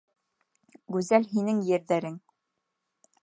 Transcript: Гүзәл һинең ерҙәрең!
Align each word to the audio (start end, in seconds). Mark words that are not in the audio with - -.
Гүзәл 0.95 1.27
һинең 1.35 1.61
ерҙәрең! 1.69 2.17